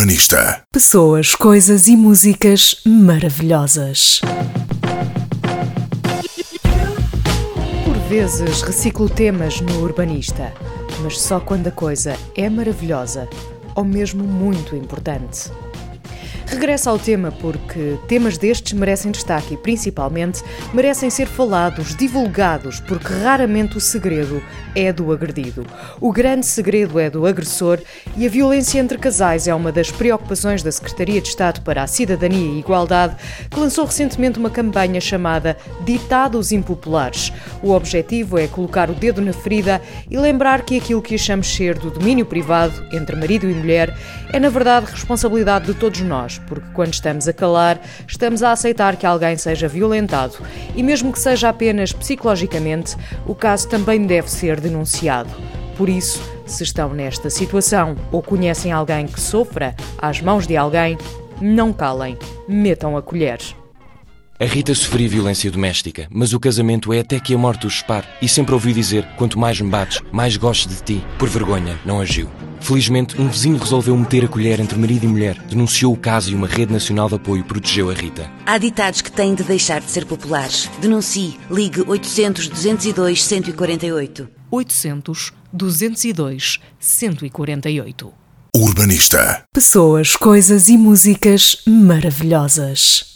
[0.00, 0.62] Urbanista.
[0.72, 4.22] Pessoas, coisas e músicas maravilhosas.
[7.84, 10.54] Por vezes reciclo temas no Urbanista,
[11.02, 13.28] mas só quando a coisa é maravilhosa
[13.74, 15.50] ou mesmo muito importante.
[16.50, 20.42] Regressa ao tema porque temas destes merecem destaque e, principalmente,
[20.74, 24.42] merecem ser falados, divulgados, porque raramente o segredo
[24.74, 25.64] é do agredido.
[26.00, 27.78] O grande segredo é do agressor
[28.16, 31.86] e a violência entre casais é uma das preocupações da Secretaria de Estado para a
[31.86, 33.14] Cidadania e Igualdade,
[33.48, 37.32] que lançou recentemente uma campanha chamada Ditados Impopulares.
[37.62, 41.78] O objetivo é colocar o dedo na ferida e lembrar que aquilo que achamos ser
[41.78, 43.96] do domínio privado entre marido e mulher
[44.32, 48.96] é, na verdade, responsabilidade de todos nós porque quando estamos a calar, estamos a aceitar
[48.96, 50.34] que alguém seja violentado
[50.74, 55.30] e, mesmo que seja apenas psicologicamente, o caso também deve ser denunciado.
[55.76, 60.98] Por isso, se estão nesta situação ou conhecem alguém que sofra às mãos de alguém,
[61.40, 62.18] não calem,
[62.48, 63.38] metam a colher.
[64.38, 68.06] A Rita sofria violência doméstica, mas o casamento é até que a morte os separe.
[68.20, 71.04] E sempre ouvi dizer: quanto mais me bates, mais gosto de ti.
[71.18, 72.28] Por vergonha, não agiu.
[72.60, 76.34] Felizmente, um vizinho resolveu meter a colher entre marido e mulher, denunciou o caso e
[76.34, 78.30] uma rede nacional de apoio protegeu a Rita.
[78.46, 80.70] Há ditados que têm de deixar de ser populares.
[80.80, 81.38] Denuncie.
[81.50, 84.28] Ligue 800 202 148.
[84.50, 88.12] 800 202 148.
[88.54, 89.44] Urbanista.
[89.52, 93.09] Pessoas, coisas e músicas maravilhosas.